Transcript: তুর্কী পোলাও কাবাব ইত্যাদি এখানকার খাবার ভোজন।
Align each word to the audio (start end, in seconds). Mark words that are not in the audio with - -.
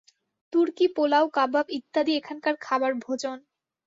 তুর্কী 0.53 0.85
পোলাও 0.95 1.25
কাবাব 1.35 1.65
ইত্যাদি 1.77 2.11
এখানকার 2.19 2.55
খাবার 2.65 2.91
ভোজন। 3.05 3.37